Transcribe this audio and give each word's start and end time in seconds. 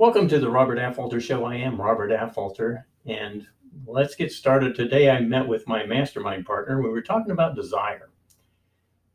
Welcome 0.00 0.28
to 0.28 0.38
the 0.38 0.48
Robert 0.48 0.78
Affolter 0.78 1.20
Show. 1.20 1.44
I 1.44 1.56
am 1.56 1.78
Robert 1.78 2.10
Affolter, 2.10 2.86
and 3.04 3.46
let's 3.84 4.14
get 4.14 4.32
started. 4.32 4.74
Today, 4.74 5.10
I 5.10 5.20
met 5.20 5.46
with 5.46 5.68
my 5.68 5.84
mastermind 5.84 6.46
partner. 6.46 6.80
We 6.80 6.88
were 6.88 7.02
talking 7.02 7.32
about 7.32 7.54
desire. 7.54 8.08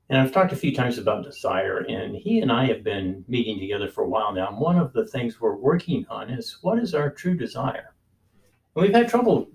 And 0.10 0.22
I've 0.22 0.32
talked 0.32 0.54
a 0.54 0.56
few 0.56 0.76
times 0.76 1.00
about 1.00 1.24
desire, 1.24 1.80
and 1.90 2.16
he 2.16 2.38
and 2.38 2.52
I 2.52 2.68
have 2.68 2.84
been 2.84 3.26
meeting 3.28 3.60
together 3.60 3.90
for 3.90 4.04
a 4.04 4.08
while 4.08 4.32
now. 4.32 4.50
And 4.50 4.60
one 4.60 4.78
of 4.78 4.94
the 4.94 5.08
things 5.08 5.42
we're 5.42 5.56
working 5.56 6.06
on 6.08 6.30
is 6.30 6.60
what 6.62 6.78
is 6.78 6.94
our 6.94 7.10
true 7.10 7.36
desire? 7.36 7.96
And 8.76 8.84
we've 8.84 8.94
had 8.94 9.10
trouble 9.10 9.50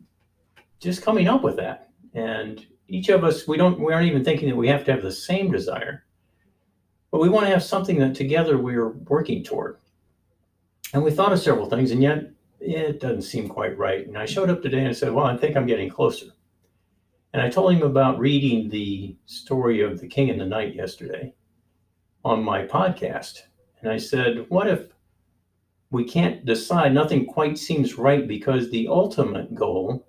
just 0.80 1.02
coming 1.02 1.28
up 1.28 1.44
with 1.44 1.54
that. 1.58 1.90
And 2.12 2.66
each 2.88 3.08
of 3.08 3.22
us, 3.22 3.46
we 3.46 3.56
don't, 3.56 3.78
we 3.78 3.92
aren't 3.92 4.08
even 4.08 4.24
thinking 4.24 4.48
that 4.48 4.56
we 4.56 4.66
have 4.66 4.84
to 4.86 4.90
have 4.90 5.02
the 5.02 5.12
same 5.12 5.52
desire, 5.52 6.04
but 7.12 7.20
we 7.20 7.28
want 7.28 7.46
to 7.46 7.52
have 7.52 7.62
something 7.62 8.00
that 8.00 8.16
together 8.16 8.58
we're 8.58 8.88
working 8.88 9.44
toward. 9.44 9.76
And 10.92 11.04
we 11.04 11.12
thought 11.12 11.32
of 11.32 11.38
several 11.38 11.66
things, 11.66 11.92
and 11.92 12.02
yet 12.02 12.30
it 12.58 13.00
doesn't 13.00 13.22
seem 13.22 13.48
quite 13.48 13.78
right. 13.78 14.06
And 14.06 14.18
I 14.18 14.26
showed 14.26 14.50
up 14.50 14.62
today 14.62 14.84
and 14.84 14.96
said, 14.96 15.12
Well, 15.12 15.26
I 15.26 15.36
think 15.36 15.56
I'm 15.56 15.66
getting 15.66 15.88
closer. 15.88 16.26
And 17.32 17.40
I 17.40 17.48
told 17.48 17.72
him 17.72 17.82
about 17.82 18.18
reading 18.18 18.68
the 18.68 19.16
story 19.26 19.82
of 19.82 20.00
the 20.00 20.08
King 20.08 20.30
and 20.30 20.40
the 20.40 20.46
Knight 20.46 20.74
yesterday 20.74 21.32
on 22.24 22.42
my 22.42 22.66
podcast. 22.66 23.42
And 23.80 23.90
I 23.90 23.98
said, 23.98 24.46
What 24.48 24.66
if 24.66 24.88
we 25.90 26.04
can't 26.04 26.44
decide? 26.44 26.92
Nothing 26.92 27.24
quite 27.24 27.56
seems 27.56 27.96
right 27.96 28.26
because 28.26 28.68
the 28.70 28.88
ultimate 28.88 29.54
goal, 29.54 30.08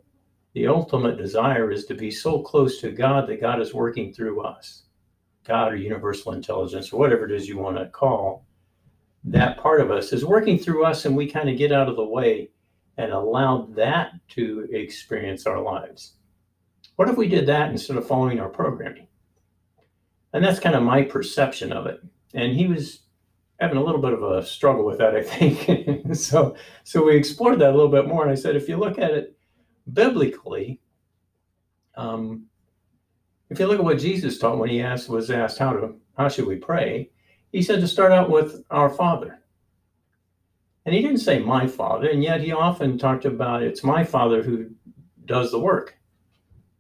the 0.53 0.67
ultimate 0.67 1.17
desire 1.17 1.72
is 1.72 1.86
to 1.86 1.94
be 1.94 2.09
so 2.09 2.41
close 2.41 2.81
to 2.81 2.91
God 2.91 3.27
that 3.27 3.39
God 3.39 3.61
is 3.61 3.73
working 3.73 4.11
through 4.11 4.41
us. 4.41 4.84
God 5.44 5.73
or 5.73 5.75
universal 5.75 6.34
intelligence 6.34 6.91
or 6.91 7.00
whatever 7.00 7.25
it 7.25 7.31
is 7.31 7.48
you 7.48 7.58
want 7.58 7.77
to 7.77 7.88
call 7.88 8.45
that 9.23 9.57
part 9.57 9.81
of 9.81 9.91
us 9.91 10.13
is 10.13 10.25
working 10.25 10.57
through 10.57 10.85
us 10.85 11.05
and 11.05 11.16
we 11.16 11.30
kind 11.30 11.49
of 11.49 11.57
get 11.57 11.71
out 11.71 11.89
of 11.89 11.95
the 11.95 12.03
way 12.03 12.49
and 12.97 13.11
allow 13.11 13.67
that 13.75 14.11
to 14.30 14.67
experience 14.72 15.45
our 15.45 15.61
lives. 15.61 16.14
What 16.95 17.09
if 17.09 17.17
we 17.17 17.27
did 17.27 17.45
that 17.47 17.72
instead 17.72 17.97
of 17.97 18.08
following 18.08 18.39
our 18.39 18.49
programming? 18.49 19.08
And 20.33 20.44
that's 20.44 20.59
kind 20.59 20.75
of 20.75 20.83
my 20.83 21.03
perception 21.03 21.72
of 21.72 21.86
it. 21.86 22.02
And 22.33 22.53
he 22.53 22.67
was 22.67 23.02
having 23.59 23.77
a 23.77 23.83
little 23.83 24.02
bit 24.02 24.14
of 24.14 24.23
a 24.23 24.45
struggle 24.45 24.86
with 24.86 24.97
that, 24.97 25.16
I 25.16 25.23
think. 25.23 26.16
so, 26.16 26.55
so 26.83 27.05
we 27.05 27.16
explored 27.16 27.59
that 27.59 27.72
a 27.72 27.75
little 27.75 27.92
bit 27.92 28.08
more. 28.08 28.23
And 28.23 28.31
I 28.31 28.36
said, 28.36 28.55
if 28.55 28.67
you 28.67 28.77
look 28.77 28.97
at 28.97 29.11
it 29.11 29.38
biblically, 29.94 30.80
um, 31.95 32.45
if 33.49 33.59
you 33.59 33.67
look 33.67 33.80
at 33.80 33.83
what 33.83 33.99
Jesus 33.99 34.38
taught 34.38 34.58
when 34.58 34.69
he 34.69 34.81
asked 34.81 35.09
was 35.09 35.30
asked 35.30 35.58
how 35.58 35.73
to 35.73 35.95
how 36.17 36.30
should 36.30 36.45
we 36.45 36.55
pray, 36.55 37.09
he 37.52 37.61
said 37.61 37.81
to 37.81 37.88
start 37.88 38.11
out 38.11 38.30
with 38.30 38.63
our 38.71 38.89
Father. 38.89 39.39
And 40.85 40.95
he 40.95 41.02
didn't 41.02 41.19
say 41.19 41.39
my 41.39 41.67
Father, 41.67 42.09
and 42.09 42.23
yet 42.23 42.41
he 42.41 42.52
often 42.52 42.97
talked 42.97 43.25
about 43.25 43.61
it's 43.61 43.83
my 43.83 44.03
Father 44.03 44.41
who 44.41 44.69
does 45.25 45.52
the 45.52 45.59
work. 45.59 45.97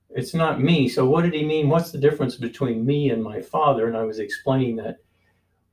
It's 0.09 0.33
not 0.33 0.61
me. 0.61 0.89
So, 0.89 1.07
what 1.07 1.23
did 1.23 1.33
he 1.33 1.45
mean? 1.45 1.69
What's 1.69 1.91
the 1.91 1.97
difference 1.97 2.35
between 2.35 2.85
me 2.85 3.11
and 3.11 3.23
my 3.23 3.41
Father? 3.41 3.87
And 3.87 3.95
I 3.95 4.03
was 4.03 4.19
explaining 4.19 4.75
that 4.77 4.97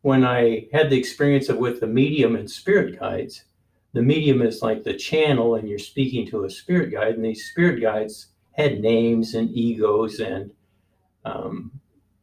when 0.02 0.24
I 0.24 0.68
had 0.72 0.90
the 0.90 0.98
experience 0.98 1.48
of 1.48 1.56
with 1.56 1.80
the 1.80 1.86
medium 1.86 2.36
and 2.36 2.48
spirit 2.48 3.00
guides, 3.00 3.44
the 3.94 4.02
medium 4.02 4.42
is 4.42 4.62
like 4.62 4.84
the 4.84 4.94
channel, 4.94 5.54
and 5.54 5.68
you're 5.68 5.78
speaking 5.78 6.26
to 6.28 6.44
a 6.44 6.50
spirit 6.50 6.92
guide, 6.92 7.14
and 7.14 7.24
these 7.24 7.50
spirit 7.50 7.80
guides 7.80 8.28
had 8.52 8.80
names 8.80 9.34
and 9.34 9.50
egos 9.50 10.20
and 10.20 10.52
um, 11.24 11.72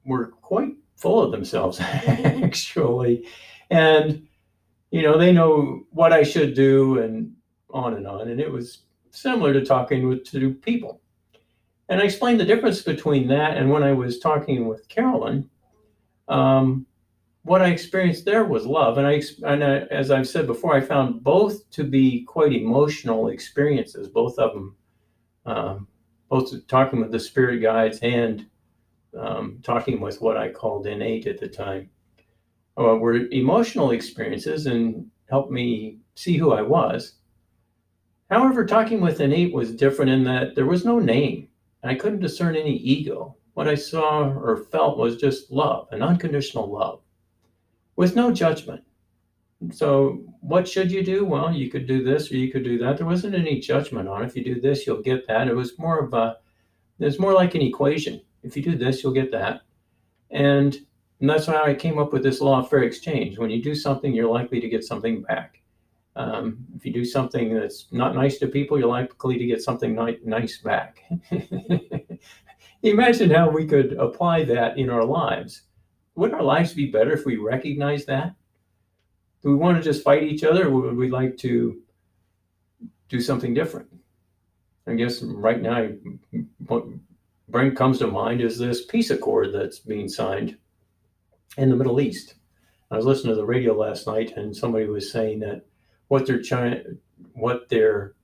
were 0.05 0.27
quite 0.27 0.75
full 0.95 1.21
of 1.21 1.31
themselves 1.31 1.79
actually. 1.81 3.27
And 3.69 4.27
you 4.91 5.01
know 5.01 5.17
they 5.17 5.33
know 5.33 5.83
what 5.91 6.13
i 6.13 6.23
should 6.23 6.53
do 6.53 6.99
and 6.99 7.33
on 7.69 7.95
and 7.95 8.07
on. 8.07 8.29
And 8.29 8.39
it 8.39 8.51
was 8.51 8.83
similar 9.11 9.51
to 9.53 9.66
talking 9.66 10.07
with 10.07 10.23
to 10.31 10.53
people. 10.53 11.01
And 11.89 12.01
i 12.01 12.06
explained 12.06 12.39
the 12.39 12.45
difference 12.45 12.81
between 12.81 13.28
that 13.28 13.57
and 13.57 13.69
when 13.69 13.83
i 13.83 13.91
was 13.91 14.19
talking 14.19 14.67
with 14.67 14.88
carolyn 14.88 15.50
um, 16.28 16.85
what 17.44 17.62
i 17.62 17.67
experienced 17.67 18.25
there 18.25 18.45
was 18.45 18.66
love. 18.66 18.97
And 18.97 19.06
i 19.06 19.22
and 19.45 19.63
I, 19.63 19.79
as 19.91 20.12
i've 20.12 20.27
said 20.27 20.47
before 20.47 20.75
i 20.75 20.81
found 20.81 21.23
both 21.23 21.69
to 21.72 21.83
be 21.83 22.23
quite 22.23 22.53
emotional 22.53 23.27
experiences 23.27 24.07
both 24.07 24.39
of 24.39 24.53
them 24.53 24.75
um, 25.45 25.88
both 26.29 26.66
talking 26.67 27.00
with 27.00 27.12
the 27.12 27.19
spirit 27.19 27.59
guides 27.59 28.00
and 28.00 28.47
um, 29.19 29.59
talking 29.63 29.99
with 29.99 30.21
what 30.21 30.37
I 30.37 30.49
called 30.49 30.87
innate 30.87 31.27
at 31.27 31.39
the 31.39 31.47
time, 31.47 31.89
uh, 32.77 32.95
were 32.95 33.27
emotional 33.31 33.91
experiences 33.91 34.65
and 34.65 35.09
helped 35.29 35.51
me 35.51 35.99
see 36.15 36.37
who 36.37 36.51
I 36.51 36.61
was. 36.61 37.13
However, 38.29 38.65
talking 38.65 39.01
with 39.01 39.21
innate 39.21 39.53
was 39.53 39.75
different 39.75 40.11
in 40.11 40.23
that 40.25 40.55
there 40.55 40.65
was 40.65 40.85
no 40.85 40.99
name. 40.99 41.47
And 41.83 41.91
I 41.91 41.95
couldn't 41.95 42.19
discern 42.19 42.55
any 42.55 42.77
ego. 42.77 43.35
What 43.53 43.67
I 43.67 43.75
saw 43.75 44.27
or 44.33 44.65
felt 44.71 44.97
was 44.97 45.17
just 45.17 45.51
love, 45.51 45.87
an 45.91 46.01
unconditional 46.01 46.69
love, 46.69 47.01
with 47.95 48.15
no 48.15 48.31
judgment. 48.31 48.83
So, 49.71 50.23
what 50.41 50.67
should 50.67 50.91
you 50.91 51.03
do? 51.03 51.25
Well, 51.25 51.53
you 51.53 51.69
could 51.69 51.87
do 51.87 52.03
this 52.03 52.31
or 52.31 52.35
you 52.35 52.51
could 52.51 52.63
do 52.63 52.77
that. 52.79 52.97
There 52.97 53.05
wasn't 53.05 53.35
any 53.35 53.59
judgment 53.59 54.09
on 54.09 54.23
it. 54.23 54.25
If 54.25 54.35
you 54.35 54.43
do 54.43 54.59
this, 54.59 54.85
you'll 54.85 55.01
get 55.01 55.27
that. 55.27 55.47
It 55.47 55.55
was 55.55 55.79
more 55.79 55.99
of 55.99 56.13
a, 56.13 56.37
it 56.99 57.05
was 57.05 57.19
more 57.19 57.33
like 57.33 57.55
an 57.55 57.61
equation. 57.61 58.21
If 58.45 58.56
you 58.56 58.63
do 58.63 58.78
this, 58.78 59.01
you'll 59.01 59.13
get 59.13 59.31
that. 59.31 59.61
And, 60.31 60.78
and 61.19 61.29
that's 61.29 61.47
why 61.47 61.61
I 61.63 61.73
came 61.73 61.97
up 61.97 62.13
with 62.13 62.23
this 62.23 62.41
law 62.41 62.59
of 62.59 62.69
fair 62.69 62.83
exchange. 62.83 63.38
When 63.38 63.50
you 63.50 63.61
do 63.61 63.73
something, 63.73 64.13
you're 64.13 64.29
likely 64.29 64.61
to 64.61 64.69
get 64.69 64.83
something 64.83 65.23
back. 65.23 65.61
Um, 66.16 66.66
if 66.75 66.85
you 66.85 66.94
do 66.94 67.03
something 67.03 67.53
that's 67.53 67.88
not 67.91 68.16
nice 68.16 68.38
to 68.39 68.47
people, 68.47 68.79
you're 68.79 68.88
likely 68.88 69.38
to 69.38 69.45
get 69.45 69.61
something 69.61 69.95
ni- 69.95 70.19
nice 70.23 70.59
back. 70.59 71.03
Imagine 72.83 73.31
how 73.31 73.50
we 73.50 73.66
could 73.66 73.94
apply 73.94 74.44
that 74.45 74.77
in 74.77 74.89
our 74.89 75.03
lives. 75.03 75.63
Wouldn't 76.16 76.39
our 76.39 76.45
lives 76.45 76.73
be 76.73 76.91
better 76.91 77.12
if 77.12 77.25
we 77.25 77.35
recognize 77.38 78.06
that? 78.06 78.35
Do 79.41 79.50
we 79.50 79.56
want 79.56 79.77
to 79.77 79.83
just 79.83 80.03
fight 80.03 80.23
each 80.23 80.44
other, 80.44 80.67
or 80.67 80.81
would 80.81 80.95
we 80.95 81.09
like 81.09 81.35
to 81.38 81.81
do 83.09 83.19
something 83.19 83.53
different? 83.53 83.89
I 84.88 84.94
guess 84.94 85.22
right 85.22 85.62
now, 85.62 85.89
bring 87.55 87.73
comes 87.73 87.99
to 87.99 88.05
mind 88.05 88.41
is 88.41 88.57
this 88.57 88.85
peace 88.85 89.11
accord 89.11 89.53
that's 89.53 89.79
being 89.79 90.09
signed 90.09 90.57
in 91.55 91.69
the 91.69 91.75
Middle 91.77 92.01
East. 92.01 92.35
I 92.91 92.97
was 92.97 93.05
listening 93.05 93.31
to 93.31 93.38
the 93.38 93.45
radio 93.45 93.73
last 93.73 94.07
night, 94.07 94.33
and 94.35 94.53
somebody 94.53 94.88
was 94.88 95.09
saying 95.09 95.39
that 95.39 95.65
what 96.09 96.27
they're 96.27 96.41
trying, 96.41 96.97
what 97.31 97.69
they're 97.69 98.15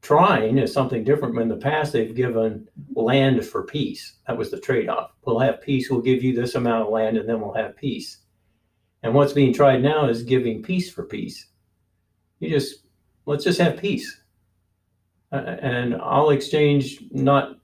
trying 0.00 0.58
is 0.58 0.72
something 0.72 1.04
different. 1.04 1.38
In 1.38 1.46
the 1.46 1.56
past, 1.56 1.92
they've 1.92 2.12
given 2.12 2.66
land 2.92 3.46
for 3.46 3.62
peace. 3.62 4.14
That 4.26 4.36
was 4.36 4.50
the 4.50 4.58
trade-off. 4.58 5.12
We'll 5.24 5.38
have 5.38 5.62
peace. 5.62 5.88
We'll 5.88 6.00
give 6.00 6.24
you 6.24 6.34
this 6.34 6.56
amount 6.56 6.82
of 6.82 6.92
land, 6.92 7.16
and 7.16 7.28
then 7.28 7.40
we'll 7.40 7.54
have 7.54 7.76
peace. 7.76 8.18
And 9.04 9.14
what's 9.14 9.32
being 9.32 9.54
tried 9.54 9.80
now 9.80 10.08
is 10.08 10.24
giving 10.24 10.60
peace 10.60 10.90
for 10.90 11.04
peace. 11.04 11.46
You 12.40 12.50
just 12.50 12.82
let's 13.26 13.44
just 13.44 13.60
have 13.60 13.76
peace, 13.76 14.22
uh, 15.30 15.36
and 15.36 15.94
I'll 15.94 16.30
exchange 16.30 17.04
not 17.12 17.61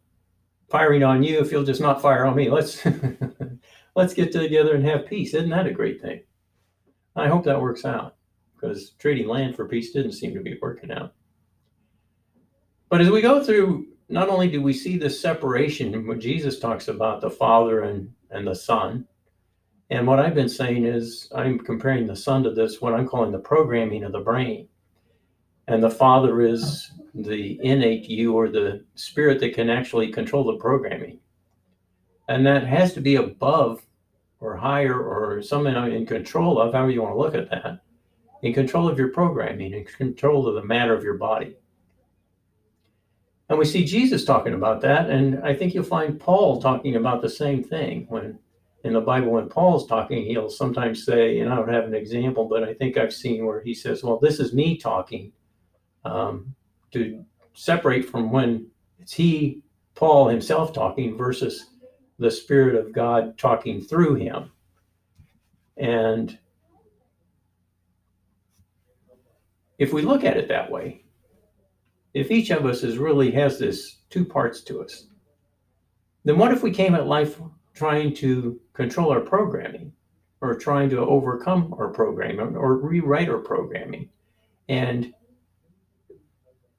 firing 0.68 1.02
on 1.02 1.22
you 1.22 1.40
if 1.40 1.50
you'll 1.50 1.64
just 1.64 1.80
not 1.80 2.02
fire 2.02 2.24
on 2.26 2.36
me. 2.36 2.50
Let's 2.50 2.84
let's 3.96 4.14
get 4.14 4.32
together 4.32 4.74
and 4.74 4.84
have 4.84 5.06
peace. 5.06 5.34
Isn't 5.34 5.50
that 5.50 5.66
a 5.66 5.72
great 5.72 6.00
thing? 6.00 6.22
I 7.16 7.28
hope 7.28 7.44
that 7.44 7.60
works 7.60 7.84
out 7.84 8.16
because 8.54 8.90
trading 8.98 9.28
land 9.28 9.56
for 9.56 9.68
peace 9.68 9.92
didn't 9.92 10.12
seem 10.12 10.34
to 10.34 10.40
be 10.40 10.58
working 10.60 10.90
out. 10.90 11.14
But 12.88 13.00
as 13.00 13.10
we 13.10 13.20
go 13.20 13.42
through, 13.42 13.88
not 14.08 14.28
only 14.28 14.48
do 14.48 14.62
we 14.62 14.72
see 14.72 14.96
this 14.96 15.20
separation 15.20 16.06
when 16.06 16.20
Jesus 16.20 16.58
talks 16.58 16.88
about 16.88 17.20
the 17.20 17.30
Father 17.30 17.82
and, 17.82 18.12
and 18.30 18.46
the 18.46 18.54
Son, 18.54 19.06
and 19.90 20.06
what 20.06 20.18
I've 20.18 20.34
been 20.34 20.48
saying 20.48 20.84
is 20.84 21.30
I'm 21.34 21.58
comparing 21.58 22.06
the 22.06 22.16
Son 22.16 22.42
to 22.44 22.50
this, 22.50 22.80
what 22.80 22.94
I'm 22.94 23.06
calling 23.06 23.32
the 23.32 23.38
programming 23.38 24.04
of 24.04 24.12
the 24.12 24.20
brain. 24.20 24.68
And 25.69 25.82
the 25.82 25.91
Father 25.91 26.41
is 26.41 26.91
the 27.15 27.61
innate 27.62 28.09
you 28.09 28.35
or 28.35 28.49
the 28.49 28.85
spirit 28.94 29.38
that 29.41 29.55
can 29.55 29.69
actually 29.69 30.11
control 30.11 30.44
the 30.44 30.56
programming. 30.56 31.20
And 32.29 32.47
that 32.47 32.67
has 32.67 32.94
to 32.94 33.03
be 33.03 33.17
above 33.17 33.87
or 34.41 34.56
higher 34.56 34.99
or 34.99 35.43
something 35.43 35.75
in 35.93 36.06
control 36.06 36.59
of, 36.59 36.73
however 36.73 36.91
you 36.91 37.03
want 37.03 37.15
to 37.15 37.19
look 37.19 37.35
at 37.35 37.50
that, 37.50 37.82
in 38.43 38.55
control 38.55 38.88
of 38.88 38.99
your 38.99 39.09
programming, 39.09 39.75
in 39.75 39.85
control 39.85 40.49
of 40.49 40.55
the 40.55 40.65
matter 40.65 40.94
of 40.94 41.05
your 41.05 41.19
body. 41.19 41.55
And 43.50 43.59
we 43.59 43.67
see 43.67 43.85
Jesus 43.85 44.25
talking 44.25 44.55
about 44.55 44.81
that. 44.82 45.11
And 45.11 45.43
I 45.44 45.55
think 45.55 45.75
you'll 45.75 45.85
find 45.85 46.19
Paul 46.19 46.62
talking 46.62 46.97
about 46.97 47.20
the 47.20 47.29
same 47.29 47.62
thing 47.62 48.06
when 48.09 48.38
in 48.85 48.94
the 48.94 49.00
Bible, 49.00 49.32
when 49.32 49.49
Paul's 49.49 49.87
talking, 49.87 50.25
he'll 50.25 50.49
sometimes 50.49 51.05
say, 51.05 51.41
and 51.41 51.53
I 51.53 51.56
don't 51.56 51.69
have 51.69 51.85
an 51.85 51.94
example, 51.94 52.47
but 52.47 52.62
I 52.62 52.73
think 52.73 52.97
I've 52.97 53.12
seen 53.12 53.44
where 53.44 53.61
he 53.61 53.75
says, 53.75 54.03
Well, 54.03 54.19
this 54.19 54.38
is 54.41 54.55
me 54.55 54.79
talking. 54.79 55.32
Um, 56.04 56.54
to 56.92 57.24
separate 57.54 58.08
from 58.08 58.30
when 58.30 58.66
it's 58.98 59.12
he, 59.12 59.62
Paul 59.94 60.28
himself 60.28 60.72
talking 60.72 61.16
versus 61.16 61.70
the 62.18 62.30
Spirit 62.30 62.74
of 62.74 62.92
God 62.92 63.36
talking 63.36 63.80
through 63.80 64.14
him. 64.14 64.50
And 65.76 66.38
if 69.78 69.92
we 69.92 70.02
look 70.02 70.24
at 70.24 70.36
it 70.36 70.48
that 70.48 70.70
way, 70.70 71.04
if 72.14 72.30
each 72.30 72.50
of 72.50 72.66
us 72.66 72.82
is 72.82 72.98
really 72.98 73.30
has 73.32 73.58
this 73.58 73.98
two 74.10 74.24
parts 74.24 74.62
to 74.62 74.82
us, 74.82 75.06
then 76.24 76.38
what 76.38 76.52
if 76.52 76.62
we 76.62 76.70
came 76.70 76.94
at 76.94 77.06
life 77.06 77.40
trying 77.74 78.12
to 78.14 78.60
control 78.72 79.12
our 79.12 79.20
programming 79.20 79.92
or 80.40 80.54
trying 80.54 80.90
to 80.90 80.98
overcome 80.98 81.74
our 81.78 81.88
programming 81.88 82.56
or 82.56 82.76
rewrite 82.76 83.28
our 83.28 83.38
programming 83.38 84.08
and 84.68 85.14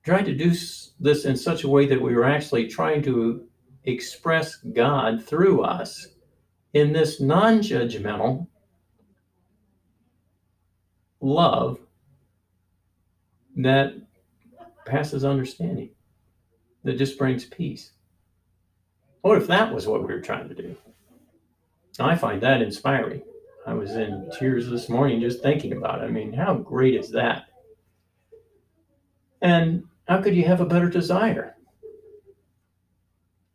trying 0.03 0.25
to 0.25 0.35
do 0.35 0.53
this 0.99 1.25
in 1.25 1.35
such 1.35 1.63
a 1.63 1.69
way 1.69 1.85
that 1.85 2.01
we 2.01 2.15
were 2.15 2.25
actually 2.25 2.67
trying 2.67 3.01
to 3.03 3.45
express 3.83 4.57
God 4.57 5.23
through 5.23 5.61
us 5.61 6.07
in 6.73 6.93
this 6.93 7.19
non 7.19 7.59
judgmental 7.59 8.47
love 11.21 11.79
that 13.57 13.93
passes 14.85 15.25
understanding, 15.25 15.89
that 16.83 16.97
just 16.97 17.17
brings 17.17 17.45
peace. 17.45 17.91
What 19.21 19.37
if 19.37 19.47
that 19.47 19.73
was 19.73 19.85
what 19.85 20.01
we 20.01 20.13
were 20.13 20.21
trying 20.21 20.47
to 20.47 20.55
do? 20.55 20.75
I 21.99 22.15
find 22.15 22.41
that 22.41 22.61
inspiring. 22.61 23.21
I 23.67 23.73
was 23.73 23.91
in 23.91 24.31
tears 24.39 24.69
this 24.69 24.87
morning 24.87 25.19
just 25.19 25.43
thinking 25.43 25.73
about 25.73 26.01
it. 26.01 26.05
I 26.05 26.07
mean, 26.07 26.31
how 26.31 26.55
great 26.55 26.95
is 26.95 27.11
that? 27.11 27.47
And 29.41 29.83
how 30.09 30.19
could 30.19 30.35
you 30.35 30.43
have 30.43 30.59
a 30.59 30.65
better 30.65 30.89
desire? 30.89 31.55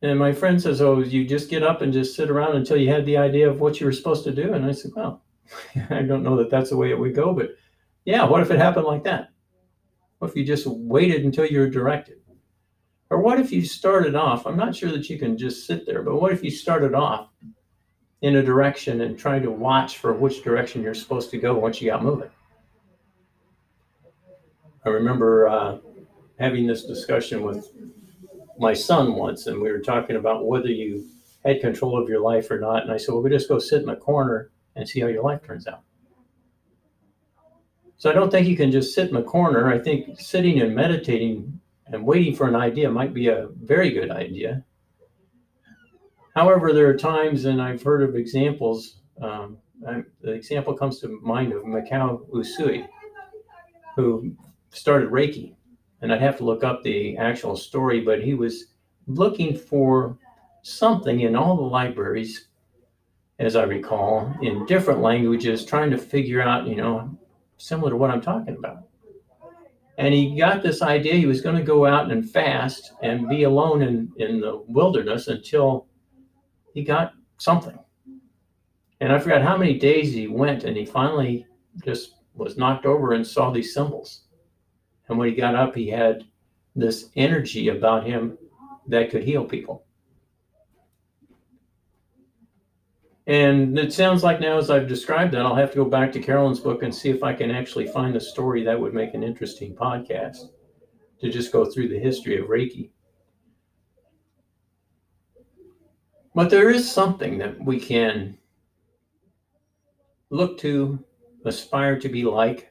And 0.03 0.19
my 0.19 0.33
friend 0.33 0.63
says, 0.63 0.81
Oh, 0.81 1.01
you 1.01 1.27
just 1.27 1.51
get 1.51 1.65
up 1.65 1.83
and 1.83 1.93
just 1.93 2.15
sit 2.15 2.31
around 2.31 2.55
until 2.57 2.77
you 2.77 2.91
had 2.91 3.05
the 3.05 3.17
idea 3.17 3.51
of 3.51 3.61
what 3.61 3.81
you 3.81 3.87
were 3.87 3.93
supposed 3.93 4.23
to 4.25 4.33
do. 4.33 4.53
And 4.53 4.65
I 4.65 4.71
said, 4.71 4.93
Well, 4.95 5.25
I 5.91 6.03
don't 6.03 6.23
know 6.23 6.37
that 6.37 6.51
that's 6.51 6.71
the 6.71 6.77
way 6.77 6.91
it 6.91 6.99
would 6.99 7.15
go, 7.15 7.35
but 7.35 7.57
yeah, 8.05 8.25
what 8.25 8.41
if 8.41 8.53
it 8.53 8.59
happened 8.59 8.87
like 8.87 9.03
that? 9.05 9.31
What 10.19 10.31
if 10.31 10.37
you 10.37 10.45
just 10.45 10.67
waited 10.67 11.25
until 11.25 11.45
you 11.45 11.59
were 11.59 11.69
directed? 11.69 12.19
Or 13.11 13.21
what 13.21 13.41
if 13.41 13.51
you 13.51 13.65
started 13.65 14.15
off? 14.15 14.47
I'm 14.47 14.57
not 14.57 14.77
sure 14.77 14.93
that 14.93 15.11
you 15.11 15.19
can 15.19 15.37
just 15.37 15.67
sit 15.67 15.87
there, 15.87 16.03
but 16.03 16.21
what 16.21 16.33
if 16.33 16.45
you 16.45 16.51
started 16.51 16.95
off 16.95 17.31
in 18.23 18.37
a 18.37 18.43
direction 18.43 19.01
and 19.01 19.19
trying 19.19 19.43
to 19.43 19.51
watch 19.51 19.99
for 19.99 20.13
which 20.13 20.43
direction 20.45 20.83
you're 20.83 20.95
supposed 20.95 21.31
to 21.31 21.39
go 21.39 21.55
once 21.55 21.81
you 21.81 21.91
got 21.91 22.03
moving? 22.03 22.31
I 24.87 24.91
remember 24.91 25.49
uh, 25.49 25.79
having 26.39 26.67
this 26.67 26.85
discussion 26.85 27.43
with 27.43 27.71
my 28.59 28.73
son 28.73 29.15
once, 29.15 29.47
and 29.47 29.61
we 29.61 29.71
were 29.71 29.81
talking 29.81 30.17
about 30.17 30.47
whether 30.47 30.69
you 30.69 31.09
had 31.45 31.61
control 31.61 32.01
of 32.01 32.09
your 32.09 32.21
life 32.21 32.51
or 32.51 32.59
not. 32.59 32.83
And 32.83 32.93
I 32.93 32.97
said, 32.97 33.13
well, 33.13 33.23
we 33.23 33.31
just 33.31 33.49
go 33.49 33.59
sit 33.59 33.81
in 33.81 33.87
the 33.87 33.97
corner 33.97 34.51
and 34.77 34.89
see 34.89 35.01
how 35.01 35.09
your 35.09 35.23
life 35.23 35.43
turns 35.45 35.67
out. 35.67 35.83
So 37.97 38.11
I 38.11 38.13
don't 38.13 38.31
think 38.31 38.49
you 38.49 38.57
can 38.57 38.71
just 38.71 38.95
sit 38.95 39.09
in 39.09 39.15
the 39.15 39.23
corner. 39.23 39.73
I 39.73 39.79
think 39.79 40.21
sitting 40.21 40.61
and 40.61 40.75
meditating 40.75 41.61
and 41.87 42.05
waiting 42.05 42.35
for 42.35 42.49
an 42.49 42.57
idea 42.57 42.91
might 42.91 43.15
be 43.15 43.29
a 43.29 43.49
very 43.63 43.91
good 43.91 44.11
idea. 44.11 44.65
However, 46.35 46.73
there 46.73 46.89
are 46.89 46.97
times, 46.97 47.45
and 47.45 47.63
I've 47.63 47.83
heard 47.83 48.03
of 48.03 48.17
examples. 48.17 48.97
Um, 49.21 49.59
the 49.81 50.33
example 50.33 50.75
comes 50.75 51.01
to 51.01 51.21
mind 51.23 51.53
of 51.53 51.63
Mikao 51.63 52.29
Usui, 52.31 52.89
who 53.95 54.35
started 54.71 55.11
Reiki 55.11 55.55
and 56.05 56.13
I'd 56.13 56.21
have 56.21 56.37
to 56.37 56.45
look 56.45 56.63
up 56.65 56.83
the 56.83 57.17
actual 57.17 57.57
story, 57.57 58.03
but 58.03 58.23
he 58.23 58.35
was 58.35 58.67
looking 59.07 59.57
for 59.57 60.19
something 60.61 61.21
in 61.21 61.35
all 61.35 61.57
the 61.57 61.63
libraries, 61.63 62.49
as 63.39 63.57
I 63.57 63.63
recall, 63.63 64.31
in 64.43 64.67
different 64.67 65.01
languages, 65.01 65.65
trying 65.65 65.91
to 65.93 65.97
figure 65.97 66.43
out, 66.43 66.67
you 66.67 66.77
know, 66.77 67.17
similar 67.57 67.89
to 67.89 67.97
what 67.97 68.11
I'm 68.11 68.21
talking 68.21 68.55
about. 68.55 68.87
And 69.97 70.13
he 70.13 70.37
got 70.37 70.63
this 70.63 70.83
idea 70.83 71.15
he 71.15 71.25
was 71.25 71.41
going 71.41 71.57
to 71.57 71.63
go 71.63 71.87
out 71.87 72.13
and 72.13 72.29
fast 72.29 72.93
and 73.03 73.27
be 73.27 73.45
alone 73.45 73.81
in, 73.81 74.13
in 74.19 74.41
the 74.41 74.63
wilderness 74.67 75.29
until 75.29 75.87
he 76.75 76.85
got 76.85 77.15
something. 77.39 77.79
And 79.01 79.11
I 79.11 79.19
forgot 79.19 79.41
how 79.41 79.57
many 79.57 79.79
days 79.79 80.13
he 80.13 80.27
went, 80.27 80.65
and 80.65 80.77
he 80.77 80.85
finally 80.85 81.47
just 81.83 82.17
was 82.35 82.59
knocked 82.59 82.85
over 82.85 83.15
and 83.15 83.27
saw 83.27 83.51
these 83.51 83.73
symbols. 83.73 84.25
And 85.09 85.19
when 85.19 85.29
he 85.29 85.35
got 85.35 85.55
up, 85.55 85.75
he 85.75 85.89
had 85.89 86.25
this 86.75 87.11
energy 87.17 87.69
about 87.69 88.07
him 88.07 88.39
that 88.87 89.11
could 89.11 89.23
heal 89.23 89.45
people. 89.45 89.85
And 93.27 93.79
it 93.79 93.93
sounds 93.93 94.23
like 94.23 94.41
now, 94.41 94.59
as 94.59 94.71
I've 94.71 94.89
described 94.89 95.33
that, 95.33 95.47
I'll 95.47 95.55
have 95.55 95.71
to 95.71 95.77
go 95.77 95.85
back 95.87 96.13
to 96.13 96.21
Carolyn's 96.21 96.61
book 96.61 96.83
and 96.83 96.95
see 96.95 97.09
if 97.09 97.23
I 97.23 97.33
can 97.33 97.51
actually 97.51 97.87
find 97.87 98.17
a 98.17 98.21
story 98.21 98.63
that 98.65 98.79
would 98.79 98.93
make 98.93 99.15
an 99.15 99.23
interesting 99.23 99.75
podcast 99.75 100.51
to 101.21 101.31
just 101.31 101.51
go 101.51 101.65
through 101.65 101.89
the 101.89 101.99
history 101.99 102.39
of 102.39 102.49
Reiki. 102.49 102.91
But 106.35 106.51
there 106.51 106.69
is 106.69 106.91
something 106.91 107.39
that 107.39 107.59
we 107.65 107.81
can 107.81 108.37
look 110.29 110.59
to, 110.59 111.03
aspire 111.47 111.99
to 112.01 112.09
be 112.09 112.25
like. 112.25 112.71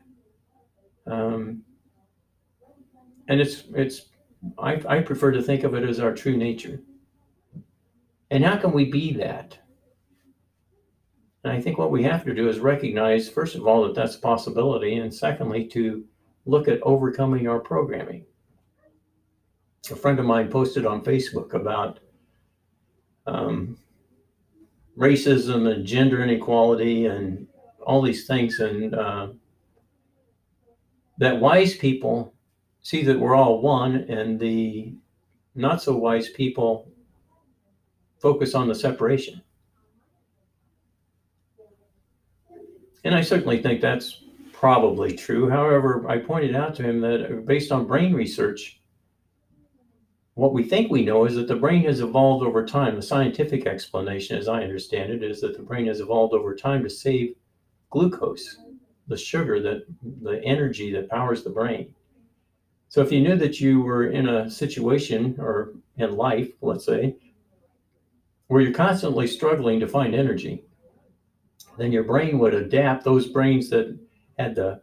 Um, 1.07 1.63
and 3.27 3.39
it's 3.39 3.63
it's 3.73 4.09
I, 4.57 4.81
I 4.87 4.99
prefer 4.99 5.31
to 5.31 5.41
think 5.41 5.63
of 5.63 5.73
it 5.73 5.87
as 5.87 5.99
our 5.99 6.13
true 6.13 6.35
nature. 6.35 6.81
And 8.29 8.43
how 8.43 8.57
can 8.57 8.71
we 8.71 8.85
be 8.85 9.13
that? 9.13 9.57
And 11.43 11.53
I 11.53 11.61
think 11.61 11.77
what 11.77 11.91
we 11.91 12.03
have 12.03 12.25
to 12.25 12.33
do 12.33 12.49
is 12.49 12.59
recognize, 12.59 13.29
first 13.29 13.55
of 13.55 13.67
all, 13.67 13.83
that 13.83 13.95
that's 13.95 14.15
a 14.15 14.19
possibility, 14.19 14.95
and 14.95 15.13
secondly, 15.13 15.65
to 15.67 16.03
look 16.45 16.67
at 16.67 16.81
overcoming 16.83 17.47
our 17.47 17.59
programming. 17.59 18.25
A 19.91 19.95
friend 19.95 20.19
of 20.19 20.25
mine 20.25 20.49
posted 20.49 20.85
on 20.85 21.03
Facebook 21.03 21.53
about 21.53 21.99
um, 23.27 23.77
racism 24.97 25.71
and 25.71 25.85
gender 25.85 26.23
inequality 26.23 27.07
and 27.07 27.47
all 27.85 28.01
these 28.01 28.25
things, 28.25 28.59
and 28.59 28.95
uh, 28.95 29.27
that 31.17 31.39
wise 31.39 31.75
people 31.75 32.33
see 32.83 33.03
that 33.03 33.19
we're 33.19 33.35
all 33.35 33.61
one, 33.61 33.95
and 34.09 34.39
the 34.39 34.93
not 35.55 35.81
so 35.81 35.95
wise 35.95 36.29
people 36.29 36.91
focus 38.19 38.53
on 38.53 38.67
the 38.67 38.75
separation. 38.75 39.41
And 43.03 43.13
I 43.13 43.21
certainly 43.21 43.61
think 43.61 43.81
that's 43.81 44.21
probably 44.51 45.15
true. 45.15 45.49
However, 45.49 46.05
I 46.07 46.19
pointed 46.19 46.55
out 46.55 46.73
to 46.75 46.83
him 46.83 47.01
that 47.01 47.45
based 47.45 47.71
on 47.71 47.85
brain 47.85 48.13
research, 48.13 48.79
what 50.35 50.53
we 50.53 50.63
think 50.63 50.89
we 50.89 51.05
know 51.05 51.25
is 51.25 51.35
that 51.35 51.47
the 51.47 51.55
brain 51.55 51.83
has 51.83 51.99
evolved 51.99 52.45
over 52.45 52.65
time. 52.65 52.95
The 52.95 53.01
scientific 53.01 53.67
explanation, 53.67 54.37
as 54.37 54.47
I 54.47 54.63
understand 54.63 55.11
it, 55.11 55.21
is 55.21 55.41
that 55.41 55.55
the 55.55 55.63
brain 55.63 55.87
has 55.87 55.99
evolved 55.99 56.33
over 56.33 56.55
time 56.55 56.81
to 56.83 56.89
save 56.89 57.35
glucose, 57.89 58.57
the 59.07 59.17
sugar 59.17 59.61
that 59.61 59.85
the 60.21 60.41
energy 60.43 60.91
that 60.93 61.09
powers 61.09 61.43
the 61.43 61.49
brain. 61.49 61.93
So 62.93 63.01
if 63.01 63.11
you 63.11 63.21
knew 63.21 63.35
that 63.37 63.59
you 63.59 63.81
were 63.81 64.11
in 64.11 64.29
a 64.29 64.51
situation 64.51 65.35
or 65.39 65.73
in 65.97 66.15
life, 66.15 66.51
let's 66.61 66.85
say, 66.85 67.15
where 68.45 68.61
you're 68.61 68.71
constantly 68.71 69.25
struggling 69.25 69.79
to 69.79 69.87
find 69.87 70.13
energy, 70.13 70.63
then 71.79 71.91
your 71.91 72.03
brain 72.03 72.37
would 72.37 72.53
adapt 72.53 73.03
those 73.03 73.27
brains 73.27 73.71
that 73.71 73.97
had 74.37 74.53
the 74.53 74.79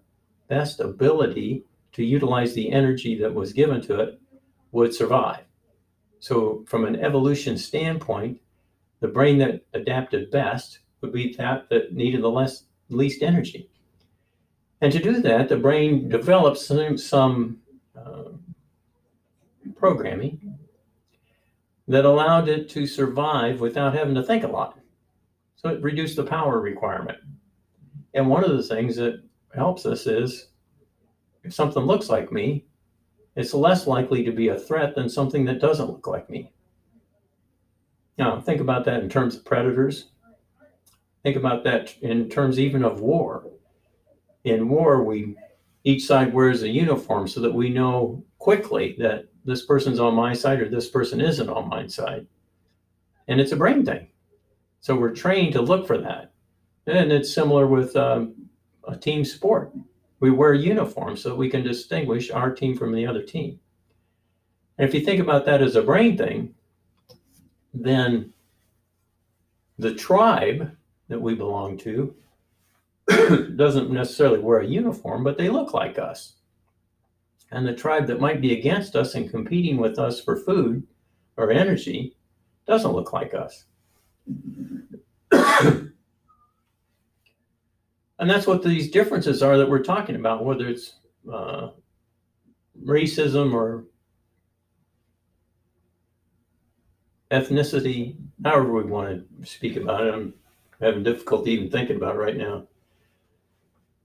best 0.49 0.81
ability 0.81 1.63
to 1.93 2.05
utilize 2.05 2.53
the 2.53 2.73
energy 2.73 3.17
that 3.17 3.33
was 3.33 3.53
given 3.53 3.81
to 3.83 4.01
it 4.01 4.21
would 4.73 4.93
survive. 4.93 5.45
So 6.19 6.65
from 6.67 6.87
an 6.87 6.97
evolution 6.97 7.57
standpoint, 7.57 8.41
the 8.99 9.07
brain 9.07 9.39
that 9.39 9.65
adapted 9.73 10.33
best 10.33 10.81
would 11.01 11.13
be 11.13 11.33
that 11.35 11.69
that 11.71 11.93
needed 11.93 12.23
the 12.23 12.29
less 12.29 12.65
least 12.89 13.23
energy. 13.23 13.71
And 14.81 14.93
to 14.93 14.99
do 14.99 15.21
that, 15.21 15.49
the 15.49 15.57
brain 15.57 16.09
develops 16.09 16.67
some, 16.67 16.99
some 16.99 17.61
uh, 17.97 18.31
programming 19.77 20.59
that 21.89 22.05
allowed 22.05 22.49
it 22.49 22.69
to 22.71 22.87
survive 22.87 23.61
without 23.61 23.95
having 23.95 24.15
to 24.15 24.23
think 24.23 24.45
a 24.45 24.49
lot. 24.49 24.79
So 25.57 25.69
it 25.69 25.83
reduced 25.83 26.17
the 26.17 26.25
power 26.25 26.61
requirement. 26.61 27.19
And 28.15 28.29
one 28.29 28.45
of 28.45 28.57
the 28.57 28.63
things 28.63 28.97
that 28.97 29.23
helps 29.55 29.87
us 29.87 30.07
is 30.07 30.49
if 31.43 31.53
something 31.53 31.83
looks 31.83 32.09
like 32.09 32.33
me, 32.33 32.65
it's 33.37 33.55
less 33.55 33.87
likely 33.87 34.25
to 34.25 34.33
be 34.33 34.49
a 34.49 34.59
threat 34.59 34.95
than 34.95 35.09
something 35.09 35.45
that 35.47 35.61
doesn't 35.61 35.89
look 35.89 36.07
like 36.07 36.29
me. 36.29 36.53
Now, 38.19 38.41
think 38.41 38.61
about 38.61 38.85
that 38.85 39.03
in 39.03 39.09
terms 39.09 39.37
of 39.37 39.45
predators. 39.45 40.11
Think 41.23 41.37
about 41.37 41.65
that 41.65 41.95
in 42.03 42.29
terms 42.29 42.59
even 42.59 42.85
of 42.85 43.01
war. 43.01 43.47
In 44.45 44.69
war, 44.69 45.03
we 45.03 45.37
each 45.85 46.07
side 46.07 46.33
wears 46.33 46.63
a 46.63 46.69
uniform 46.69 47.27
so 47.27 47.41
that 47.41 47.53
we 47.53 47.71
know 47.71 48.25
quickly 48.39 48.97
that 48.99 49.27
this 49.45 49.65
person's 49.65 50.01
on 50.01 50.15
my 50.15 50.33
side 50.33 50.61
or 50.61 50.69
this 50.69 50.89
person 50.89 51.21
isn't 51.21 51.49
on 51.49 51.69
my 51.69 51.87
side. 51.87 52.27
And 53.29 53.41
it's 53.41 53.53
a 53.53 53.57
brain 53.57 53.85
thing. 53.85 54.09
So 54.81 54.97
we're 54.97 55.15
trained 55.15 55.53
to 55.55 55.63
look 55.63 55.87
for 55.87 55.99
that. 55.99 56.33
And 56.87 57.13
it's 57.13 57.33
similar 57.33 57.67
with 57.67 57.97
um, 57.97 58.35
a 58.87 58.97
team 58.97 59.25
sport. 59.25 59.73
We 60.21 60.31
wear 60.31 60.53
uniforms 60.55 61.23
so 61.23 61.35
we 61.35 61.49
can 61.49 61.63
distinguish 61.63 62.31
our 62.31 62.53
team 62.55 62.77
from 62.77 62.93
the 62.93 63.07
other 63.07 63.23
team. 63.23 63.59
And 64.79 64.89
if 64.89 64.95
you 64.95 65.01
think 65.01 65.21
about 65.21 65.45
that 65.47 65.63
as 65.63 65.77
a 65.77 65.83
brain 65.83 66.17
thing, 66.17 66.55
then 67.73 68.33
the 69.79 69.95
tribe 69.95 70.77
that 71.09 71.21
we 71.21 71.35
belong 71.35 71.79
to 71.79 72.15
doesn't 73.57 73.91
necessarily 73.91 74.39
wear 74.39 74.61
a 74.61 74.67
uniform, 74.67 75.25
but 75.25 75.39
they 75.39 75.49
look 75.49 75.75
like 75.75 75.99
us. 75.99 76.35
And 77.53 77.67
the 77.67 77.75
tribe 77.75 78.07
that 78.07 78.21
might 78.21 78.41
be 78.41 78.59
against 78.59 78.95
us 78.95 79.15
and 79.15 79.31
competing 79.31 79.77
with 79.77 79.99
us 79.99 80.21
for 80.21 80.37
food 80.37 80.87
or 81.37 81.51
energy 81.51 82.17
doesn't 82.67 82.93
look 82.93 83.13
like 83.13 83.35
us. 83.35 83.65
and 85.33 85.91
that's 88.19 88.47
what 88.47 88.63
these 88.63 88.91
differences 88.91 89.43
are 89.43 89.59
that 89.59 89.69
we're 89.69 89.83
talking 89.83 90.17
about, 90.17 90.45
whether 90.45 90.69
it's 90.69 90.95
uh, 91.33 91.71
racism 92.85 93.53
or 93.53 93.85
ethnicity, 97.31 98.17
however 98.45 98.73
we 98.73 98.85
want 98.85 99.27
to 99.41 99.47
speak 99.47 99.77
about 99.77 100.07
it. 100.07 100.15
I'm 100.15 100.35
having 100.81 101.03
difficulty 101.03 101.53
even 101.53 101.71
thinking 101.71 101.97
about 101.97 102.15
it 102.15 102.19
right 102.19 102.37
now. 102.37 102.67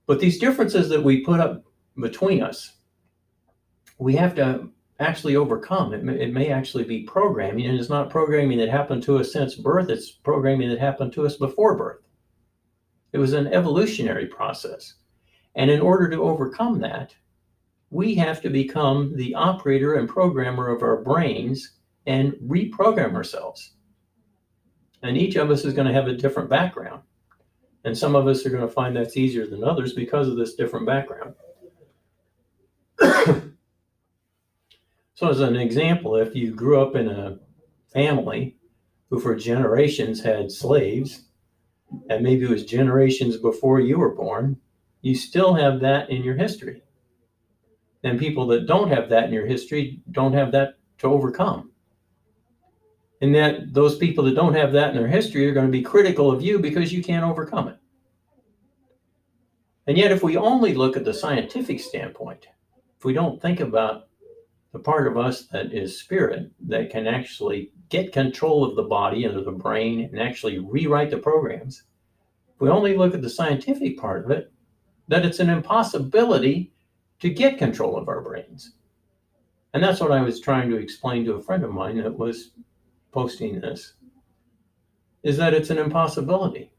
But 0.06 0.20
these 0.20 0.38
differences 0.38 0.88
that 0.88 1.02
we 1.02 1.24
put 1.24 1.40
up 1.40 1.64
between 2.00 2.42
us, 2.42 2.76
we 3.98 4.14
have 4.16 4.34
to 4.36 4.68
actually 5.00 5.36
overcome. 5.36 5.92
It 5.92 6.04
may, 6.04 6.20
it 6.20 6.32
may 6.32 6.50
actually 6.50 6.84
be 6.84 7.02
programming, 7.02 7.66
and 7.66 7.78
it's 7.78 7.90
not 7.90 8.10
programming 8.10 8.58
that 8.58 8.68
happened 8.68 9.02
to 9.04 9.18
us 9.18 9.32
since 9.32 9.54
birth, 9.54 9.90
it's 9.90 10.10
programming 10.10 10.68
that 10.70 10.78
happened 10.78 11.12
to 11.14 11.26
us 11.26 11.36
before 11.36 11.76
birth. 11.76 12.02
It 13.12 13.18
was 13.18 13.32
an 13.32 13.48
evolutionary 13.48 14.26
process. 14.26 14.94
And 15.54 15.70
in 15.70 15.80
order 15.80 16.08
to 16.10 16.22
overcome 16.22 16.80
that, 16.80 17.14
we 17.90 18.14
have 18.16 18.42
to 18.42 18.50
become 18.50 19.16
the 19.16 19.34
operator 19.34 19.94
and 19.94 20.08
programmer 20.08 20.68
of 20.68 20.82
our 20.82 21.02
brains 21.02 21.78
and 22.06 22.32
reprogram 22.34 23.14
ourselves. 23.14 23.72
And 25.02 25.16
each 25.16 25.36
of 25.36 25.50
us 25.50 25.64
is 25.64 25.72
going 25.72 25.86
to 25.86 25.94
have 25.94 26.08
a 26.08 26.14
different 26.14 26.50
background. 26.50 27.02
And 27.86 27.96
some 27.96 28.16
of 28.16 28.26
us 28.26 28.44
are 28.44 28.50
going 28.50 28.66
to 28.66 28.68
find 28.68 28.96
that's 28.96 29.16
easier 29.16 29.46
than 29.46 29.62
others 29.62 29.92
because 29.92 30.26
of 30.26 30.36
this 30.36 30.56
different 30.56 30.86
background. 30.86 31.34
so, 35.14 35.28
as 35.30 35.38
an 35.38 35.54
example, 35.54 36.16
if 36.16 36.34
you 36.34 36.52
grew 36.52 36.82
up 36.82 36.96
in 36.96 37.06
a 37.06 37.38
family 37.92 38.56
who 39.08 39.20
for 39.20 39.36
generations 39.36 40.24
had 40.24 40.50
slaves, 40.50 41.26
and 42.10 42.24
maybe 42.24 42.44
it 42.46 42.50
was 42.50 42.64
generations 42.64 43.36
before 43.36 43.78
you 43.78 43.98
were 43.98 44.16
born, 44.16 44.56
you 45.02 45.14
still 45.14 45.54
have 45.54 45.78
that 45.78 46.10
in 46.10 46.24
your 46.24 46.34
history. 46.34 46.82
And 48.02 48.18
people 48.18 48.48
that 48.48 48.66
don't 48.66 48.90
have 48.90 49.10
that 49.10 49.26
in 49.26 49.32
your 49.32 49.46
history 49.46 50.02
don't 50.10 50.32
have 50.32 50.50
that 50.50 50.78
to 50.98 51.06
overcome 51.06 51.70
and 53.20 53.34
that 53.34 53.72
those 53.72 53.96
people 53.96 54.24
that 54.24 54.34
don't 54.34 54.54
have 54.54 54.72
that 54.72 54.90
in 54.90 54.96
their 54.96 55.08
history 55.08 55.48
are 55.48 55.54
going 55.54 55.66
to 55.66 55.72
be 55.72 55.82
critical 55.82 56.30
of 56.30 56.42
you 56.42 56.58
because 56.58 56.92
you 56.92 57.02
can't 57.02 57.24
overcome 57.24 57.68
it. 57.68 57.78
And 59.86 59.96
yet, 59.96 60.10
if 60.10 60.22
we 60.22 60.36
only 60.36 60.74
look 60.74 60.96
at 60.96 61.04
the 61.04 61.14
scientific 61.14 61.80
standpoint, 61.80 62.46
if 62.98 63.04
we 63.04 63.12
don't 63.12 63.40
think 63.40 63.60
about 63.60 64.08
the 64.72 64.78
part 64.78 65.06
of 65.06 65.16
us 65.16 65.46
that 65.46 65.72
is 65.72 66.00
spirit 66.00 66.50
that 66.66 66.90
can 66.90 67.06
actually 67.06 67.70
get 67.88 68.12
control 68.12 68.64
of 68.64 68.74
the 68.74 68.82
body 68.82 69.24
and 69.24 69.36
of 69.36 69.44
the 69.44 69.52
brain 69.52 70.00
and 70.00 70.20
actually 70.20 70.58
rewrite 70.58 71.10
the 71.10 71.18
programs, 71.18 71.84
if 72.54 72.60
we 72.60 72.68
only 72.68 72.96
look 72.96 73.14
at 73.14 73.22
the 73.22 73.30
scientific 73.30 73.96
part 73.96 74.24
of 74.24 74.30
it, 74.30 74.52
that 75.08 75.24
it's 75.24 75.38
an 75.38 75.50
impossibility 75.50 76.72
to 77.20 77.30
get 77.30 77.58
control 77.58 77.96
of 77.96 78.08
our 78.08 78.20
brains. 78.20 78.72
And 79.72 79.82
that's 79.82 80.00
what 80.00 80.10
I 80.10 80.20
was 80.20 80.40
trying 80.40 80.68
to 80.70 80.76
explain 80.76 81.24
to 81.26 81.34
a 81.34 81.42
friend 81.42 81.62
of 81.62 81.70
mine 81.70 81.98
that 81.98 82.18
was 82.18 82.50
posting 83.16 83.58
this 83.58 83.94
is 85.22 85.38
that 85.38 85.54
it's 85.54 85.70
an 85.70 85.78
impossibility. 85.78 86.70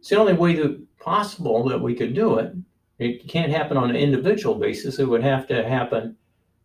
It's 0.00 0.08
the 0.08 0.18
only 0.18 0.32
way 0.32 0.56
that 0.56 0.98
possible 0.98 1.68
that 1.68 1.80
we 1.80 1.94
could 1.94 2.14
do 2.14 2.38
it. 2.40 2.52
It 2.98 3.28
can't 3.28 3.52
happen 3.52 3.76
on 3.76 3.88
an 3.88 3.94
individual 3.94 4.56
basis. 4.56 4.98
It 4.98 5.08
would 5.08 5.22
have 5.22 5.46
to 5.46 5.68
happen, 5.68 6.16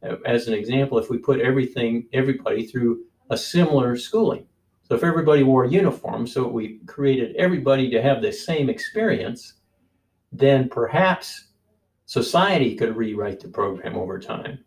uh, 0.02 0.16
as 0.26 0.48
an 0.48 0.56
example, 0.56 0.98
if 0.98 1.12
we 1.12 1.20
put 1.20 1.40
everything, 1.40 2.08
everybody 2.12 2.66
through 2.66 3.04
a 3.30 3.38
similar 3.38 3.96
schooling. 3.96 4.48
So 4.82 4.96
if 4.96 5.04
everybody 5.04 5.44
wore 5.44 5.66
a 5.66 5.70
uniform, 5.70 6.26
so 6.26 6.48
we 6.48 6.80
created 6.88 7.36
everybody 7.36 7.92
to 7.92 8.02
have 8.02 8.20
the 8.20 8.32
same 8.32 8.68
experience, 8.68 9.54
then 10.32 10.70
perhaps 10.70 11.50
society 12.08 12.76
could 12.76 12.98
rewrite 12.98 13.42
the 13.42 13.48
program 13.48 13.96
over 13.96 14.18
time. 14.18 14.66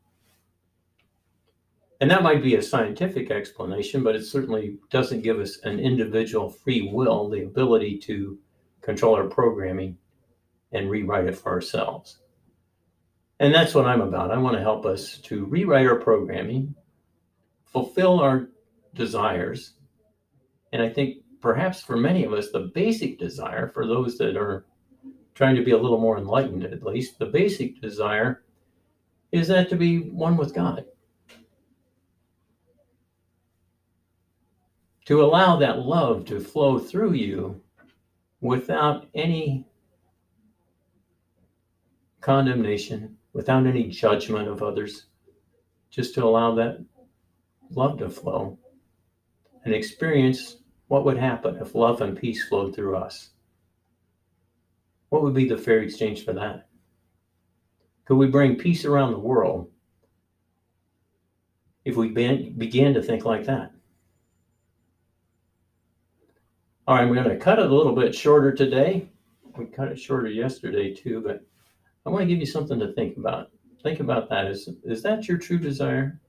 And 2.01 2.11
that 2.11 2.23
might 2.23 2.43
be 2.43 2.57
a 2.57 2.63
scientific 2.63 3.31
explanation, 3.31 4.03
but 4.03 4.15
it 4.15 4.25
certainly 4.25 4.79
doesn't 4.91 5.23
give 5.23 5.41
us 5.41 5.59
an 5.65 5.81
individual 5.81 6.51
free 6.51 6.91
will, 6.93 7.29
the 7.31 7.45
ability 7.45 7.99
to 8.01 8.39
control 8.83 9.15
our 9.15 9.29
programming 9.29 9.97
and 10.73 10.91
rewrite 10.91 11.27
it 11.27 11.39
for 11.39 11.53
ourselves. 11.53 12.19
And 13.41 13.55
that's 13.55 13.75
what 13.75 13.87
I'm 13.87 14.01
about. 14.01 14.31
I 14.31 14.39
want 14.39 14.57
to 14.57 14.63
help 14.63 14.85
us 14.85 15.19
to 15.19 15.45
rewrite 15.47 15.87
our 15.87 15.99
programming, 15.99 16.75
fulfill 17.65 18.21
our 18.21 18.49
desires. 18.95 19.73
And 20.73 20.83
I 20.83 20.89
think 20.89 21.19
perhaps 21.41 21.81
for 21.81 21.97
many 21.97 22.25
of 22.25 22.33
us, 22.33 22.51
the 22.51 22.71
basic 22.75 23.19
desire, 23.19 23.69
for 23.69 23.87
those 23.87 24.19
that 24.19 24.37
are 24.37 24.67
trying 25.35 25.57
to 25.57 25.65
be 25.65 25.73
a 25.73 25.79
little 25.79 26.01
more 26.01 26.19
enlightened 26.19 26.65
at 26.65 26.83
least, 26.83 27.19
the 27.19 27.27
basic 27.27 27.81
desire 27.81 28.43
is 29.33 29.49
that 29.49 29.69
to 29.71 29.77
be 29.77 29.99
one 29.99 30.37
with 30.37 30.55
God. 30.55 30.85
To 35.07 35.23
allow 35.23 35.57
that 35.57 35.79
love 35.79 36.25
to 36.27 36.41
flow 36.41 36.79
through 36.79 37.15
you 37.15 37.61
without 38.41 39.07
any 39.15 39.65
condemnation, 42.21 43.17
without 43.33 43.67
any 43.67 43.85
judgment 43.89 44.49
of 44.49 44.63
others, 44.63 45.07
just 45.91 46.13
to 46.15 46.25
allow 46.25 46.55
that 46.55 46.85
love 47.71 47.99
to 47.99 48.11
flow 48.11 48.59
and 49.65 49.73
experience 49.73 50.57
what 50.89 51.05
would 51.05 51.17
happen 51.19 51.57
if 51.57 51.75
love 51.75 52.01
and 52.01 52.19
peace 52.19 52.47
flowed 52.49 52.75
through 52.75 52.97
us. 52.97 53.31
What 55.11 55.23
would 55.23 55.35
be 55.35 55.49
the 55.49 55.57
fair 55.57 55.83
exchange 55.83 56.25
for 56.25 56.33
that? 56.33 56.69
Could 58.05 58.17
we 58.17 58.27
bring 58.27 58.57
peace 58.57 58.85
around 58.85 59.13
the 59.13 59.19
world 59.19 59.71
if 61.85 61.97
we 61.97 62.09
began 62.09 62.95
to 62.95 63.03
think 63.03 63.25
like 63.25 63.45
that? 63.45 63.73
All 66.89 66.95
right, 66.95 67.09
we're 67.09 67.17
going 67.17 67.29
to 67.29 67.37
cut 67.37 67.59
it 67.59 67.67
a 67.67 67.75
little 67.75 67.97
bit 67.97 68.15
shorter 68.15 68.53
today. 68.53 69.09
We 69.59 69.67
cut 69.67 69.89
it 69.89 69.99
shorter 69.99 70.29
yesterday 70.29 70.95
too, 70.95 71.21
but 71.21 71.45
I 72.05 72.11
want 72.11 72.23
to 72.23 72.29
give 72.29 72.39
you 72.39 72.47
something 72.47 72.79
to 72.79 72.93
think 72.93 73.17
about. 73.17 73.51
Think 73.83 73.99
about 73.99 74.29
that. 74.31 74.47
Is 74.47 74.69
is 74.85 75.03
that 75.03 75.27
your 75.27 75.37
true 75.37 75.59
desire? 75.59 76.21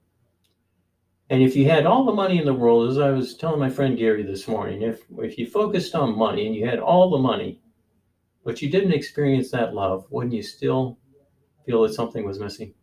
And 1.30 1.42
if 1.42 1.54
you 1.54 1.70
had 1.70 1.86
all 1.86 2.04
the 2.04 2.12
money 2.12 2.38
in 2.38 2.44
the 2.44 2.54
world, 2.54 2.90
as 2.90 2.98
I 2.98 3.10
was 3.10 3.36
telling 3.36 3.60
my 3.60 3.70
friend 3.70 3.96
Gary 3.96 4.24
this 4.24 4.48
morning, 4.48 4.82
if 4.82 5.02
if 5.18 5.38
you 5.38 5.46
focused 5.46 5.94
on 5.94 6.18
money 6.18 6.48
and 6.48 6.56
you 6.56 6.66
had 6.66 6.80
all 6.80 7.08
the 7.08 7.18
money, 7.18 7.60
but 8.44 8.60
you 8.60 8.68
didn't 8.68 8.94
experience 8.94 9.52
that 9.52 9.74
love, 9.74 10.06
wouldn't 10.10 10.34
you 10.34 10.42
still 10.42 10.98
feel 11.66 11.82
that 11.82 11.94
something 11.94 12.24
was 12.24 12.40
missing? 12.40 12.74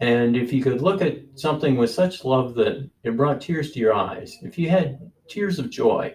And 0.00 0.36
if 0.36 0.52
you 0.52 0.62
could 0.62 0.82
look 0.82 1.00
at 1.00 1.18
something 1.34 1.76
with 1.76 1.90
such 1.90 2.24
love 2.24 2.54
that 2.54 2.90
it 3.02 3.16
brought 3.16 3.40
tears 3.40 3.72
to 3.72 3.78
your 3.78 3.94
eyes, 3.94 4.38
if 4.42 4.58
you 4.58 4.68
had 4.68 5.10
tears 5.28 5.58
of 5.58 5.70
joy, 5.70 6.14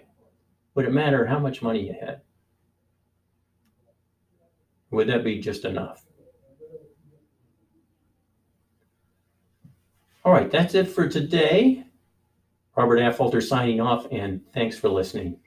would 0.76 0.86
it 0.86 0.94
matter 0.94 1.26
how 1.26 1.40
much 1.40 1.62
money 1.62 1.88
you 1.88 1.96
had? 2.00 2.22
Would 4.92 5.08
that 5.08 5.24
be 5.24 5.40
just 5.40 5.66
enough? 5.66 6.06
All 10.24 10.32
right, 10.32 10.52
that's 10.52 10.76
it 10.76 10.88
for 10.88 11.10
today. 11.10 11.86
Robert 12.76 13.00
Affolter 13.00 13.42
signing 13.42 13.82
off, 13.82 14.06
and 14.12 14.42
thanks 14.54 14.78
for 14.78 14.90
listening. 14.90 15.40